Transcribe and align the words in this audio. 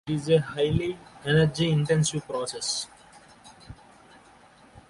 It 0.07 0.13
is 0.15 0.29
a 0.29 0.39
highly 0.39 0.97
energy 1.23 1.69
intensive 1.69 2.25
process. 2.27 2.87